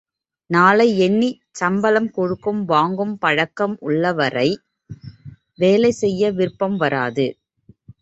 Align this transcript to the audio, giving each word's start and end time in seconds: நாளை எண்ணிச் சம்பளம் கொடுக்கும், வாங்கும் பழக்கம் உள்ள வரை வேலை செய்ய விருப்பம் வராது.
நாளை 0.49 0.87
எண்ணிச் 0.99 1.43
சம்பளம் 1.51 2.09
கொடுக்கும், 2.11 2.61
வாங்கும் 2.65 3.13
பழக்கம் 3.17 3.75
உள்ள 3.81 4.13
வரை 4.13 4.49
வேலை 5.57 5.91
செய்ய 6.01 6.31
விருப்பம் 6.31 6.77
வராது. 6.77 7.27